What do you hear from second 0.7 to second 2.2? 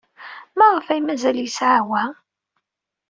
ay mazal yesɛa wa?